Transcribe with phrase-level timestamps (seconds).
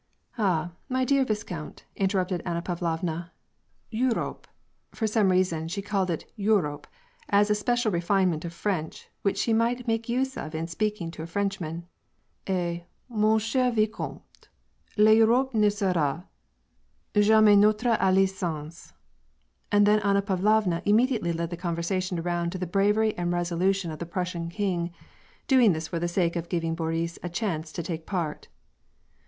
[0.39, 3.31] Ah, my dear viscount," interrupted Anna Pavlovna,"
[3.91, 4.45] T U npe"—
[4.95, 6.85] for some reason she called it P Urope,
[7.29, 11.11] as a special re finement of French which she might make use of in speaking
[11.11, 11.85] to a Frenchman.
[12.47, 12.79] —"Eh,
[13.11, 14.47] man cher vicornte,
[14.95, 16.27] V Urope ne sera
[17.13, 18.93] ja mais noire allie s inch'e,''
[19.71, 23.99] And then Anna Pavlovna immediately led the conversation around to the bravery and resolution of
[23.99, 24.91] the Prussian king,
[25.45, 28.47] do ing this for the sake of giving Boris a chance to take part.